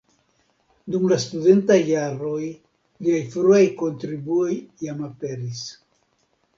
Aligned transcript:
Dum 0.95 1.05
la 1.11 1.19
studentaj 1.23 1.77
jaroj 1.91 2.41
liaj 2.49 3.23
fruaj 3.37 3.63
kontribuoj 3.85 4.59
jam 4.89 5.09
aperis. 5.15 5.67